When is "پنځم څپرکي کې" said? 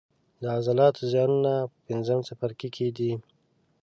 1.87-2.87